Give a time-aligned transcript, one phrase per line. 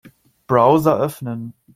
[0.47, 1.53] Browser öffnen.